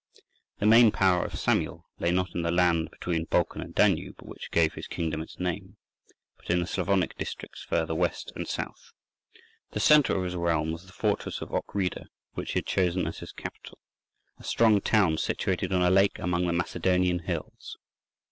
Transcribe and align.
The 0.57 0.65
main 0.65 0.89
power 0.89 1.25
of 1.25 1.37
Samuel 1.37 1.85
lay 1.99 2.09
not 2.09 2.33
in 2.33 2.41
the 2.41 2.49
land 2.49 2.89
between 2.89 3.25
Balkan 3.25 3.61
and 3.61 3.75
Danube, 3.75 4.23
which 4.23 4.49
gave 4.49 4.73
his 4.73 4.87
kingdom 4.87 5.21
its 5.21 5.39
name, 5.39 5.77
but 6.37 6.49
in 6.49 6.59
the 6.59 6.65
Slavonic 6.65 7.15
districts 7.19 7.61
further 7.61 7.93
West 7.93 8.31
and 8.35 8.47
South. 8.47 8.93
The 9.73 9.79
centre 9.79 10.17
of 10.17 10.23
his 10.23 10.33
realm 10.35 10.71
was 10.71 10.87
the 10.87 10.91
fortress 10.91 11.39
of 11.39 11.51
Ochrida, 11.53 12.07
which 12.33 12.53
he 12.53 12.57
had 12.57 12.65
chosen 12.65 13.05
as 13.05 13.19
his 13.19 13.31
capital—a 13.31 14.43
strong 14.43 14.81
town 14.81 15.19
situated 15.19 15.71
on 15.71 15.83
a 15.83 15.91
lake 15.91 16.17
among 16.17 16.47
the 16.47 16.53
Macedonian 16.53 17.19
hills. 17.19 17.77